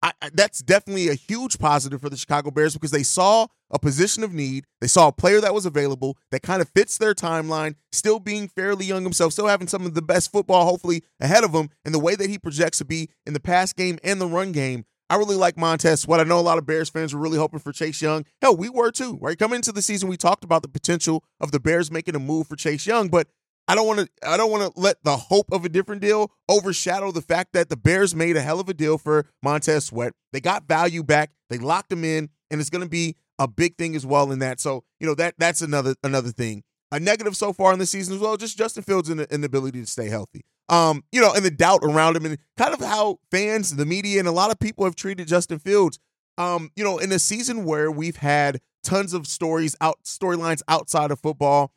I, 0.06 0.14
that's 0.34 0.60
definitely 0.60 1.10
a 1.10 1.16
huge 1.16 1.58
positive 1.58 2.00
for 2.00 2.10
the 2.10 2.18
Chicago 2.18 2.52
Bears 2.52 2.74
because 2.74 2.92
they 2.92 3.02
saw 3.04 3.48
a 3.72 3.80
position 3.80 4.24
of 4.24 4.34
need. 4.34 4.66
They 4.80 4.88
saw 4.88 5.08
a 5.08 5.12
player 5.12 5.42
that 5.42 5.54
was 5.54 5.66
available 5.66 6.18
that 6.30 6.44
kind 6.44 6.62
of 6.62 6.70
fits 6.70 6.98
their 6.98 7.16
timeline, 7.16 7.76
still 7.92 8.20
being 8.20 8.48
fairly 8.48 8.86
young 8.86 9.04
himself, 9.04 9.34
still 9.34 9.48
having 9.48 9.68
some 9.68 9.86
of 9.86 9.96
the 9.96 10.04
best 10.04 10.32
football, 10.32 10.66
hopefully, 10.66 11.04
ahead 11.20 11.44
of 11.44 11.54
him, 11.54 11.70
and 11.84 11.94
the 11.94 12.00
way 12.00 12.16
that 12.16 12.30
he 12.30 12.38
projects 12.38 12.78
to 12.78 12.86
be 12.86 13.10
in 13.26 13.34
the 13.34 13.40
pass 13.40 13.74
game 13.74 13.98
and 14.04 14.22
the 14.22 14.28
run 14.28 14.52
game. 14.52 14.86
I 15.10 15.18
really 15.18 15.36
like 15.36 15.58
Montez 15.58 16.02
Sweat. 16.02 16.20
I 16.20 16.24
know 16.24 16.40
a 16.40 16.42
lot 16.42 16.58
of 16.58 16.66
Bears 16.66 16.90
fans 16.90 17.14
were 17.14 17.22
really 17.22 17.38
hoping 17.38 17.60
for 17.60 17.72
Chase 17.72 18.02
Young. 18.02 18.26
Hell, 18.42 18.56
we 18.56 18.70
were 18.70 18.92
too, 18.92 19.18
right? 19.22 19.38
Coming 19.38 19.58
into 19.58 19.72
the 19.72 19.82
season, 19.82 20.10
we 20.10 20.18
talked 20.18 20.44
about 20.44 20.62
the 20.62 20.68
potential 20.68 21.24
of 21.40 21.52
the 21.52 21.60
Bears 21.60 21.92
making 21.92 22.16
a 22.16 22.20
move 22.20 22.48
for 22.48 22.56
Chase 22.56 22.86
Young, 22.88 23.10
but 23.10 23.28
I 23.68 23.76
don't 23.76 23.88
want 23.88 24.00
to 24.00 24.10
I 24.28 24.38
don't 24.38 24.52
want 24.52 24.74
to 24.74 24.80
let 24.80 25.04
the 25.04 25.18
hope 25.18 25.52
of 25.52 25.66
a 25.66 25.70
different 25.70 26.02
deal 26.02 26.32
overshadow 26.48 27.12
the 27.12 27.22
fact 27.22 27.54
that 27.54 27.70
the 27.70 27.78
Bears 27.78 28.14
made 28.14 28.38
a 28.38 28.42
hell 28.42 28.60
of 28.60 28.70
a 28.70 28.74
deal 28.74 28.98
for 28.98 29.26
Montez 29.42 29.86
Sweat. 29.86 30.14
They 30.34 30.40
got 30.40 30.68
value 30.68 31.04
back. 31.04 31.32
They 31.50 31.58
locked 31.58 31.92
him 31.92 32.04
in 32.04 32.30
and 32.52 32.62
it's 32.62 32.70
going 32.70 32.84
to 32.84 32.90
be 32.90 33.16
a 33.40 33.48
big 33.48 33.78
thing 33.78 33.96
as 33.96 34.06
well 34.06 34.32
in 34.32 34.40
that. 34.40 34.60
So, 34.60 34.84
you 35.00 35.08
know, 35.08 35.16
that 35.16 35.36
that's 35.38 35.62
another 35.62 35.96
another 36.04 36.30
thing. 36.30 36.64
A 36.92 37.00
negative 37.00 37.36
so 37.36 37.52
far 37.52 37.74
in 37.74 37.80
the 37.80 37.86
season 37.86 38.14
as 38.16 38.22
well, 38.22 38.38
just 38.38 38.58
Justin 38.58 38.84
Fields' 38.84 39.10
inability 39.10 39.82
to 39.82 39.88
stay 39.88 40.08
healthy. 40.08 40.46
Um, 40.70 41.04
you 41.12 41.20
know, 41.20 41.34
and 41.34 41.44
the 41.44 41.52
doubt 41.52 41.82
around 41.84 42.16
him 42.16 42.26
and 42.26 42.38
kind 42.58 42.74
of 42.74 42.80
how 42.80 43.20
fans, 43.32 43.76
the 43.76 43.86
media, 43.86 44.20
and 44.20 44.28
a 44.28 44.32
lot 44.32 44.52
of 44.52 44.60
people 44.60 44.86
have 44.86 44.96
treated 44.96 45.28
Justin 45.28 45.60
Fields. 45.60 46.00
Um, 46.38 46.72
you 46.76 46.84
know, 46.84 46.98
in 46.98 47.12
a 47.12 47.20
season 47.20 47.66
where 47.66 47.92
we've 47.92 48.18
had 48.18 48.62
tons 48.84 49.14
of 49.14 49.26
stories 49.26 49.76
out 49.82 50.00
storylines 50.06 50.62
outside 50.68 51.12
of 51.12 51.20
football 51.20 51.72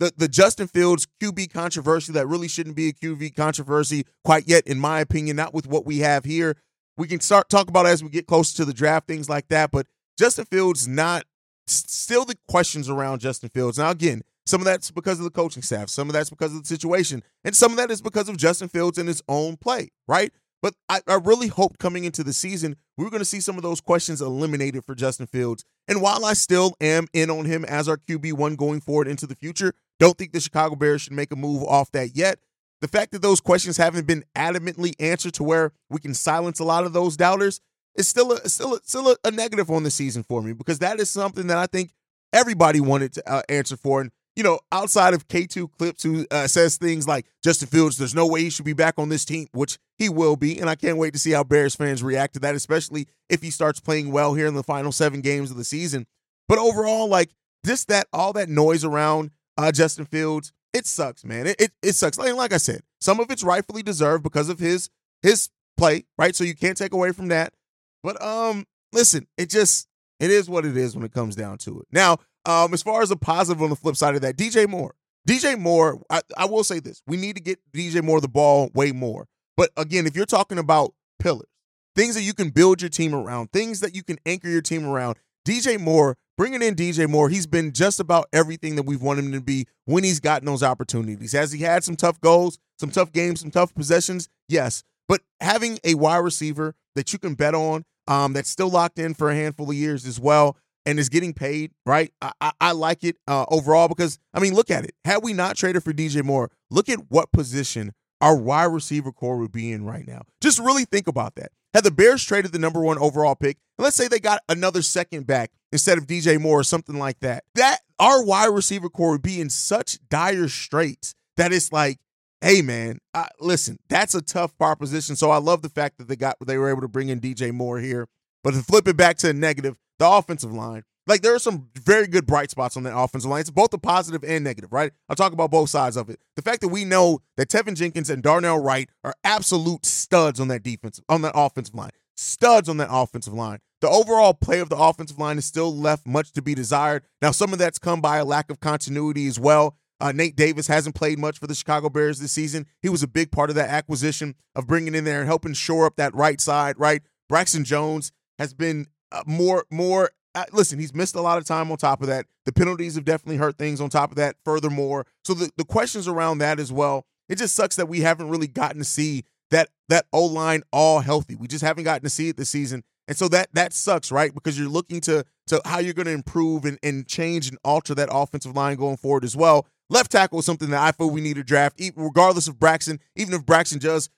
the, 0.00 0.12
the 0.16 0.28
Justin 0.28 0.66
Fields 0.66 1.06
QB 1.22 1.52
controversy 1.52 2.12
that 2.12 2.26
really 2.26 2.48
shouldn't 2.48 2.76
be 2.76 2.88
a 2.88 2.92
QB 2.92 3.36
controversy 3.36 4.04
quite 4.24 4.48
yet, 4.48 4.66
in 4.66 4.78
my 4.78 5.00
opinion, 5.00 5.36
not 5.36 5.54
with 5.54 5.66
what 5.66 5.86
we 5.86 5.98
have 5.98 6.24
here. 6.24 6.56
We 6.96 7.08
can 7.08 7.20
start 7.20 7.48
talk 7.48 7.68
about 7.68 7.86
as 7.86 8.02
we 8.02 8.10
get 8.10 8.26
closer 8.26 8.56
to 8.58 8.64
the 8.64 8.72
draft, 8.72 9.06
things 9.06 9.28
like 9.28 9.48
that. 9.48 9.70
But 9.70 9.86
Justin 10.18 10.46
Fields 10.46 10.86
not 10.86 11.24
still 11.66 12.24
the 12.24 12.36
questions 12.48 12.88
around 12.88 13.20
Justin 13.20 13.48
Fields. 13.48 13.78
Now, 13.78 13.90
again, 13.90 14.22
some 14.46 14.60
of 14.60 14.64
that's 14.66 14.90
because 14.90 15.18
of 15.18 15.24
the 15.24 15.30
coaching 15.30 15.62
staff, 15.62 15.88
some 15.88 16.08
of 16.08 16.12
that's 16.12 16.30
because 16.30 16.54
of 16.54 16.62
the 16.62 16.68
situation, 16.68 17.22
and 17.44 17.56
some 17.56 17.72
of 17.72 17.78
that 17.78 17.90
is 17.90 18.02
because 18.02 18.28
of 18.28 18.36
Justin 18.36 18.68
Fields 18.68 18.98
and 18.98 19.08
his 19.08 19.22
own 19.28 19.56
play, 19.56 19.90
right? 20.06 20.32
But 20.64 20.72
I, 20.88 21.02
I 21.06 21.16
really 21.16 21.48
hoped 21.48 21.78
coming 21.78 22.04
into 22.04 22.24
the 22.24 22.32
season, 22.32 22.76
we 22.96 23.04
were 23.04 23.10
going 23.10 23.20
to 23.20 23.26
see 23.26 23.42
some 23.42 23.58
of 23.58 23.62
those 23.62 23.82
questions 23.82 24.22
eliminated 24.22 24.82
for 24.86 24.94
Justin 24.94 25.26
Fields. 25.26 25.62
And 25.88 26.00
while 26.00 26.24
I 26.24 26.32
still 26.32 26.74
am 26.80 27.06
in 27.12 27.28
on 27.28 27.44
him 27.44 27.66
as 27.66 27.86
our 27.86 27.98
QB1 27.98 28.56
going 28.56 28.80
forward 28.80 29.06
into 29.06 29.26
the 29.26 29.34
future, 29.34 29.74
don't 30.00 30.16
think 30.16 30.32
the 30.32 30.40
Chicago 30.40 30.74
Bears 30.74 31.02
should 31.02 31.12
make 31.12 31.30
a 31.32 31.36
move 31.36 31.62
off 31.64 31.92
that 31.92 32.16
yet. 32.16 32.38
The 32.80 32.88
fact 32.88 33.12
that 33.12 33.20
those 33.20 33.42
questions 33.42 33.76
haven't 33.76 34.06
been 34.06 34.24
adamantly 34.34 34.94
answered 34.98 35.34
to 35.34 35.44
where 35.44 35.72
we 35.90 36.00
can 36.00 36.14
silence 36.14 36.60
a 36.60 36.64
lot 36.64 36.84
of 36.84 36.94
those 36.94 37.18
doubters 37.18 37.60
is 37.94 38.08
still 38.08 38.32
a, 38.32 38.48
still 38.48 38.76
a, 38.76 38.78
still 38.84 39.10
a, 39.10 39.16
a 39.22 39.30
negative 39.30 39.70
on 39.70 39.82
the 39.82 39.90
season 39.90 40.22
for 40.22 40.40
me 40.40 40.54
because 40.54 40.78
that 40.78 40.98
is 40.98 41.10
something 41.10 41.46
that 41.48 41.58
I 41.58 41.66
think 41.66 41.92
everybody 42.32 42.80
wanted 42.80 43.12
to 43.12 43.30
uh, 43.30 43.42
answer 43.50 43.76
for. 43.76 44.00
And 44.00 44.12
you 44.36 44.42
know, 44.42 44.58
outside 44.72 45.14
of 45.14 45.28
K2 45.28 45.70
Clips, 45.78 46.02
who 46.02 46.26
uh, 46.30 46.46
says 46.46 46.76
things 46.76 47.06
like 47.06 47.26
Justin 47.42 47.68
Fields, 47.68 47.96
there's 47.98 48.14
no 48.14 48.26
way 48.26 48.42
he 48.42 48.50
should 48.50 48.64
be 48.64 48.72
back 48.72 48.94
on 48.98 49.08
this 49.08 49.24
team, 49.24 49.46
which 49.52 49.78
he 49.96 50.08
will 50.08 50.36
be. 50.36 50.58
And 50.58 50.68
I 50.68 50.74
can't 50.74 50.98
wait 50.98 51.12
to 51.12 51.18
see 51.18 51.30
how 51.30 51.44
Bears 51.44 51.74
fans 51.74 52.02
react 52.02 52.34
to 52.34 52.40
that, 52.40 52.54
especially 52.54 53.06
if 53.28 53.42
he 53.42 53.50
starts 53.50 53.80
playing 53.80 54.10
well 54.10 54.34
here 54.34 54.46
in 54.46 54.54
the 54.54 54.62
final 54.62 54.92
seven 54.92 55.20
games 55.20 55.50
of 55.50 55.56
the 55.56 55.64
season. 55.64 56.06
But 56.48 56.58
overall, 56.58 57.08
like 57.08 57.30
just 57.64 57.88
that 57.88 58.08
all 58.12 58.32
that 58.34 58.48
noise 58.48 58.84
around 58.84 59.30
uh, 59.56 59.72
Justin 59.72 60.04
Fields, 60.04 60.52
it 60.72 60.86
sucks, 60.86 61.24
man. 61.24 61.46
It, 61.46 61.60
it 61.60 61.72
it 61.82 61.92
sucks. 61.94 62.18
Like, 62.18 62.34
like 62.34 62.52
I 62.52 62.58
said, 62.58 62.82
some 63.00 63.20
of 63.20 63.30
it's 63.30 63.44
rightfully 63.44 63.82
deserved 63.82 64.24
because 64.24 64.48
of 64.48 64.58
his 64.58 64.90
his 65.22 65.48
play, 65.76 66.04
right? 66.18 66.34
So 66.34 66.44
you 66.44 66.54
can't 66.54 66.76
take 66.76 66.92
away 66.92 67.12
from 67.12 67.28
that. 67.28 67.54
But 68.02 68.20
um, 68.22 68.66
listen, 68.92 69.28
it 69.38 69.48
just 69.48 69.88
it 70.20 70.30
is 70.30 70.48
what 70.48 70.66
it 70.66 70.76
is 70.76 70.94
when 70.96 71.04
it 71.04 71.12
comes 71.12 71.36
down 71.36 71.58
to 71.58 71.80
it. 71.80 71.86
Now, 71.92 72.18
um, 72.46 72.74
as 72.74 72.82
far 72.82 73.02
as 73.02 73.10
a 73.10 73.16
positive 73.16 73.62
on 73.62 73.70
the 73.70 73.76
flip 73.76 73.96
side 73.96 74.14
of 74.14 74.22
that, 74.22 74.36
DJ 74.36 74.68
Moore. 74.68 74.94
DJ 75.28 75.58
Moore, 75.58 76.02
I, 76.10 76.20
I 76.36 76.44
will 76.46 76.64
say 76.64 76.80
this: 76.80 77.02
we 77.06 77.16
need 77.16 77.36
to 77.36 77.42
get 77.42 77.58
DJ 77.72 78.02
Moore 78.02 78.20
the 78.20 78.28
ball 78.28 78.70
way 78.74 78.92
more. 78.92 79.26
But 79.56 79.70
again, 79.76 80.06
if 80.06 80.16
you're 80.16 80.26
talking 80.26 80.58
about 80.58 80.94
pillars, 81.18 81.48
things 81.96 82.14
that 82.14 82.22
you 82.22 82.34
can 82.34 82.50
build 82.50 82.82
your 82.82 82.88
team 82.88 83.14
around, 83.14 83.52
things 83.52 83.80
that 83.80 83.94
you 83.94 84.02
can 84.02 84.18
anchor 84.26 84.48
your 84.48 84.60
team 84.60 84.84
around, 84.84 85.16
DJ 85.46 85.78
Moore, 85.78 86.16
bringing 86.36 86.62
in 86.62 86.74
DJ 86.74 87.08
Moore, 87.08 87.28
he's 87.28 87.46
been 87.46 87.72
just 87.72 88.00
about 88.00 88.28
everything 88.32 88.76
that 88.76 88.84
we've 88.84 89.02
wanted 89.02 89.24
him 89.26 89.32
to 89.32 89.40
be 89.40 89.66
when 89.84 90.04
he's 90.04 90.20
gotten 90.20 90.46
those 90.46 90.62
opportunities. 90.62 91.32
Has 91.32 91.52
he 91.52 91.62
had 91.62 91.84
some 91.84 91.96
tough 91.96 92.20
goals, 92.20 92.58
some 92.78 92.90
tough 92.90 93.12
games, 93.12 93.40
some 93.40 93.50
tough 93.50 93.74
possessions? 93.74 94.28
Yes. 94.48 94.82
But 95.08 95.20
having 95.40 95.78
a 95.84 95.94
wide 95.94 96.18
receiver 96.18 96.74
that 96.94 97.12
you 97.12 97.18
can 97.18 97.34
bet 97.34 97.54
on, 97.54 97.84
um, 98.06 98.32
that's 98.32 98.50
still 98.50 98.68
locked 98.68 98.98
in 98.98 99.14
for 99.14 99.30
a 99.30 99.34
handful 99.34 99.70
of 99.70 99.76
years 99.76 100.06
as 100.06 100.20
well, 100.20 100.56
and 100.86 100.98
is 100.98 101.08
getting 101.08 101.32
paid, 101.32 101.72
right? 101.86 102.12
I, 102.20 102.32
I, 102.40 102.52
I 102.60 102.72
like 102.72 103.04
it 103.04 103.16
uh, 103.26 103.46
overall 103.48 103.88
because, 103.88 104.18
I 104.32 104.40
mean, 104.40 104.54
look 104.54 104.70
at 104.70 104.84
it. 104.84 104.94
Had 105.04 105.22
we 105.22 105.32
not 105.32 105.56
traded 105.56 105.82
for 105.82 105.92
DJ 105.92 106.22
Moore, 106.22 106.50
look 106.70 106.88
at 106.88 107.10
what 107.10 107.32
position 107.32 107.92
our 108.20 108.36
wide 108.36 108.64
receiver 108.64 109.12
corps 109.12 109.38
would 109.38 109.52
be 109.52 109.72
in 109.72 109.84
right 109.84 110.06
now. 110.06 110.22
Just 110.40 110.58
really 110.58 110.84
think 110.84 111.06
about 111.06 111.34
that. 111.36 111.52
Had 111.74 111.84
the 111.84 111.90
Bears 111.90 112.24
traded 112.24 112.52
the 112.52 112.58
number 112.58 112.80
one 112.80 112.98
overall 112.98 113.34
pick, 113.34 113.58
and 113.76 113.84
let's 113.84 113.96
say 113.96 114.06
they 114.06 114.20
got 114.20 114.42
another 114.48 114.80
second 114.80 115.26
back 115.26 115.50
instead 115.72 115.98
of 115.98 116.06
DJ 116.06 116.40
Moore 116.40 116.60
or 116.60 116.64
something 116.64 116.96
like 116.96 117.18
that, 117.20 117.44
that 117.56 117.80
our 117.98 118.24
wide 118.24 118.46
receiver 118.46 118.88
corps 118.88 119.10
would 119.10 119.22
be 119.22 119.40
in 119.40 119.50
such 119.50 119.98
dire 120.08 120.48
straits 120.48 121.14
that 121.36 121.52
it's 121.52 121.72
like, 121.72 121.98
hey 122.40 122.62
man, 122.62 123.00
listen, 123.40 123.78
that's 123.88 124.14
a 124.14 124.22
tough 124.22 124.56
proposition. 124.56 125.16
So 125.16 125.30
I 125.30 125.38
love 125.38 125.62
the 125.62 125.68
fact 125.68 125.98
that 125.98 126.08
they 126.08 126.16
got 126.16 126.36
they 126.46 126.58
were 126.58 126.70
able 126.70 126.82
to 126.82 126.88
bring 126.88 127.08
in 127.08 127.20
DJ 127.20 127.52
Moore 127.52 127.80
here. 127.80 128.06
But 128.44 128.52
to 128.52 128.62
flip 128.62 128.86
it 128.86 128.96
back 128.96 129.16
to 129.18 129.26
the 129.28 129.34
negative, 129.34 129.76
the 129.98 130.08
offensive 130.08 130.52
line. 130.52 130.84
Like 131.06 131.22
there 131.22 131.34
are 131.34 131.40
some 131.40 131.68
very 131.74 132.06
good 132.06 132.26
bright 132.26 132.50
spots 132.50 132.76
on 132.76 132.82
that 132.84 132.96
offensive 132.96 133.30
line. 133.30 133.40
It's 133.40 133.50
both 133.50 133.70
the 133.70 133.78
positive 133.78 134.24
and 134.24 134.44
negative, 134.44 134.72
right? 134.72 134.92
I'll 135.08 135.16
talk 135.16 135.32
about 135.32 135.50
both 135.50 135.70
sides 135.70 135.96
of 135.96 136.08
it. 136.08 136.20
The 136.36 136.42
fact 136.42 136.60
that 136.60 136.68
we 136.68 136.84
know 136.84 137.20
that 137.36 137.48
Teven 137.48 137.74
Jenkins 137.74 138.08
and 138.08 138.22
Darnell 138.22 138.58
Wright 138.58 138.88
are 139.02 139.14
absolute 139.24 139.84
studs 139.84 140.40
on 140.40 140.48
that 140.48 140.62
defense, 140.62 141.00
on 141.08 141.22
that 141.22 141.32
offensive 141.34 141.74
line. 141.74 141.90
Studs 142.16 142.68
on 142.68 142.76
that 142.78 142.88
offensive 142.90 143.34
line. 143.34 143.58
The 143.80 143.88
overall 143.88 144.32
play 144.32 144.60
of 144.60 144.70
the 144.70 144.78
offensive 144.78 145.18
line 145.18 145.36
is 145.36 145.44
still 145.44 145.74
left 145.74 146.06
much 146.06 146.32
to 146.32 146.42
be 146.42 146.54
desired. 146.54 147.02
Now, 147.20 147.32
some 147.32 147.52
of 147.52 147.58
that's 147.58 147.78
come 147.78 148.00
by 148.00 148.18
a 148.18 148.24
lack 148.24 148.50
of 148.50 148.60
continuity 148.60 149.26
as 149.26 149.38
well. 149.38 149.76
Uh, 150.00 150.12
Nate 150.12 150.36
Davis 150.36 150.68
hasn't 150.68 150.94
played 150.94 151.18
much 151.18 151.38
for 151.38 151.46
the 151.46 151.54
Chicago 151.54 151.88
Bears 151.88 152.18
this 152.18 152.32
season. 152.32 152.66
He 152.80 152.88
was 152.88 153.02
a 153.02 153.08
big 153.08 153.30
part 153.30 153.50
of 153.50 153.56
that 153.56 153.68
acquisition 153.68 154.36
of 154.54 154.66
bringing 154.66 154.94
in 154.94 155.04
there 155.04 155.20
and 155.20 155.26
helping 155.26 155.52
shore 155.52 155.86
up 155.86 155.96
that 155.96 156.14
right 156.14 156.40
side, 156.40 156.78
right? 156.78 157.02
Braxton 157.28 157.64
Jones 157.64 158.10
has 158.38 158.54
been 158.54 158.86
uh, 159.12 159.22
more 159.26 159.64
more 159.70 160.10
uh, 160.34 160.44
listen, 160.52 160.78
he's 160.78 160.94
missed 160.94 161.14
a 161.14 161.20
lot 161.20 161.38
of 161.38 161.44
time 161.44 161.70
on 161.70 161.76
top 161.76 162.00
of 162.00 162.08
that. 162.08 162.26
The 162.44 162.52
penalties 162.52 162.96
have 162.96 163.04
definitely 163.04 163.36
hurt 163.36 163.56
things 163.56 163.80
on 163.80 163.88
top 163.88 164.10
of 164.10 164.16
that, 164.16 164.36
furthermore. 164.44 165.06
So 165.24 165.32
the, 165.32 165.50
the 165.56 165.64
questions 165.64 166.08
around 166.08 166.38
that 166.38 166.58
as 166.58 166.72
well. 166.72 167.06
It 167.28 167.38
just 167.38 167.54
sucks 167.54 167.76
that 167.76 167.88
we 167.88 168.00
haven't 168.00 168.28
really 168.28 168.48
gotten 168.48 168.78
to 168.78 168.84
see 168.84 169.24
that 169.50 169.68
that 169.88 170.06
O 170.12 170.24
line 170.26 170.62
all 170.72 171.00
healthy. 171.00 171.36
We 171.36 171.46
just 171.46 171.64
haven't 171.64 171.84
gotten 171.84 172.02
to 172.02 172.10
see 172.10 172.28
it 172.28 172.36
this 172.36 172.50
season. 172.50 172.82
And 173.06 173.16
so 173.16 173.28
that 173.28 173.48
that 173.52 173.72
sucks, 173.72 174.10
right? 174.10 174.34
Because 174.34 174.58
you're 174.58 174.68
looking 174.68 175.00
to 175.02 175.24
to 175.48 175.60
how 175.64 175.78
you're 175.78 175.94
going 175.94 176.06
to 176.06 176.12
improve 176.12 176.64
and, 176.64 176.78
and 176.82 177.06
change 177.06 177.48
and 177.48 177.58
alter 177.64 177.94
that 177.94 178.08
offensive 178.10 178.56
line 178.56 178.76
going 178.76 178.96
forward 178.96 179.24
as 179.24 179.36
well. 179.36 179.66
Left 179.90 180.10
tackle 180.10 180.38
is 180.38 180.46
something 180.46 180.70
that 180.70 180.82
I 180.82 180.92
feel 180.92 181.10
we 181.10 181.20
need 181.20 181.36
to 181.36 181.44
draft, 181.44 181.80
regardless 181.94 182.48
of 182.48 182.58
Braxton. 182.58 183.00
Even 183.16 183.34
if 183.34 183.44
Braxton 183.44 183.78
does 183.78 184.08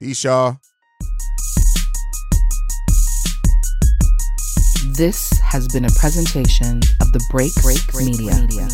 Peace, 0.00 0.24
y'all. 0.24 0.56
This 4.96 5.32
has 5.52 5.68
been 5.68 5.84
a 5.84 5.90
presentation 5.90 6.78
of 7.02 7.12
the 7.12 7.22
Break 7.30 7.52
Break, 7.56 7.86
Break 7.88 8.06
Media. 8.06 8.34
Media. 8.40 8.68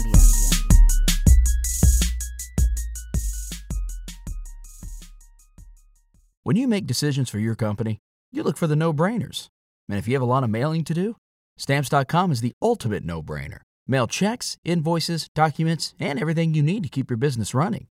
When 6.44 6.54
you 6.54 6.68
make 6.68 6.86
decisions 6.86 7.28
for 7.28 7.40
your 7.40 7.56
company, 7.56 7.98
you 8.30 8.44
look 8.44 8.56
for 8.56 8.68
the 8.68 8.76
no-brainers. 8.76 9.48
And 9.88 9.98
if 9.98 10.06
you 10.06 10.14
have 10.14 10.22
a 10.22 10.24
lot 10.24 10.44
of 10.44 10.50
mailing 10.50 10.84
to 10.84 10.94
do, 10.94 11.16
stamps.com 11.56 12.30
is 12.30 12.42
the 12.42 12.52
ultimate 12.62 13.04
no-brainer. 13.04 13.58
Mail 13.88 14.06
checks, 14.06 14.56
invoices, 14.64 15.28
documents, 15.34 15.94
and 15.98 16.20
everything 16.20 16.54
you 16.54 16.62
need 16.62 16.84
to 16.84 16.88
keep 16.88 17.10
your 17.10 17.16
business 17.16 17.54
running. 17.54 17.88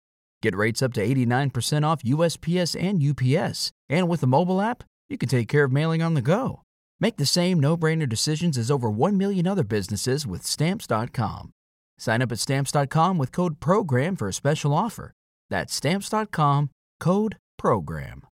Get 0.41 0.57
rates 0.57 0.81
up 0.81 0.95
to 0.95 1.07
89% 1.07 1.85
off 1.85 2.03
USPS 2.03 2.83
and 2.83 3.03
UPS. 3.03 3.73
And 3.91 4.09
with 4.09 4.23
the 4.23 4.27
mobile 4.27 4.63
app, 4.63 4.85
you 5.11 5.19
can 5.19 5.29
take 5.29 5.49
care 5.49 5.65
of 5.65 5.73
mailing 5.73 6.01
on 6.01 6.15
the 6.15 6.23
go. 6.23 6.63
Make 7.01 7.17
the 7.17 7.27
same 7.27 7.61
no-brainer 7.61 8.09
decisions 8.09 8.59
as 8.59 8.71
over 8.71 8.91
1 8.91 9.17
million 9.17 9.47
other 9.47 9.65
businesses 9.65 10.27
with 10.27 10.43
stamps.com. 10.43 11.53
Sign 11.99 12.23
up 12.23 12.33
at 12.33 12.39
stamps.com 12.39 13.19
with 13.19 13.33
code 13.33 13.61
program 13.61 14.17
for 14.17 14.29
a 14.29 14.33
special 14.33 14.73
offer. 14.73 15.13
That's 15.51 15.75
stamps.com, 15.75 16.71
code 16.99 17.37
program. 17.59 18.30